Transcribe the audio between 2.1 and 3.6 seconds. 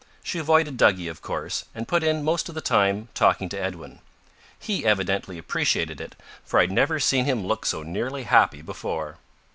most of the time talking